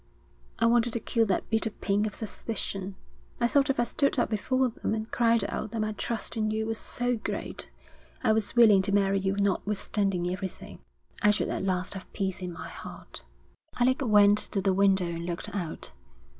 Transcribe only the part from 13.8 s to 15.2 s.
went to the window